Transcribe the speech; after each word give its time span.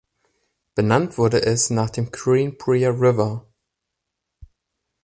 Benannt 0.73 1.19
wurde 1.19 1.43
es 1.43 1.69
nach 1.69 1.91
dem 1.91 2.09
Greenbrier 2.09 2.89
River. 2.89 3.45